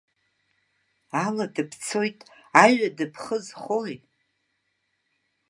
[1.23, 2.19] Алада бцоит,
[2.63, 3.95] аҩада бхы зхоуи?